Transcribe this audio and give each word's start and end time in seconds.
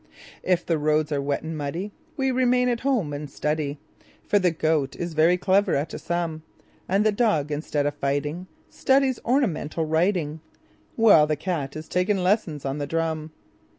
If 0.41 0.65
the 0.65 0.79
roads 0.79 1.11
are 1.11 1.21
wet 1.21 1.43
and 1.43 1.55
muddyWe 1.55 1.91
remain 2.33 2.69
at 2.69 2.79
home 2.79 3.13
and 3.13 3.29
study,—For 3.29 4.39
the 4.39 4.49
Goat 4.49 4.95
is 4.95 5.13
very 5.13 5.37
clever 5.37 5.75
at 5.75 5.93
a 5.93 5.99
sum,—And 5.99 7.05
the 7.05 7.11
Dog, 7.11 7.51
instead 7.51 7.85
of 7.85 7.93
fighting, 7.93 8.47
Studies 8.67 9.19
ornamental 9.23 9.85
writing, 9.85 10.39
While 10.95 11.27
the 11.27 11.35
Cat 11.35 11.75
is 11.75 11.87
taking 11.87 12.17
lessons 12.17 12.65
on 12.65 12.79
the 12.79 12.87
drum. 12.87 13.29